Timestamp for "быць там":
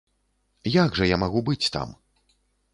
1.51-1.95